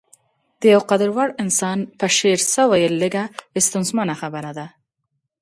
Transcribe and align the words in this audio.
د 0.61 0.63
يو 0.73 0.81
قدر 0.91 1.09
وړ 1.15 1.29
انسان 1.43 1.79
په 1.99 2.05
شعر 2.17 2.39
څه 2.51 2.61
ويل 2.71 2.93
لږه 3.03 3.23
ستونزمنه 3.67 4.13
خبره 4.21 4.51
ده. 4.57 4.67